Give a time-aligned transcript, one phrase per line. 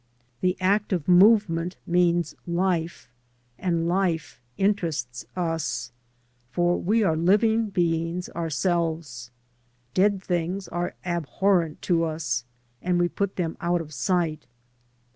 [0.39, 3.07] The act of movement means life,
[3.59, 5.91] and life interests us,
[6.49, 9.29] for we are living beings ourselves.
[9.93, 12.45] Dead things are abhorrent to us,
[12.81, 14.47] and we put them out of sight.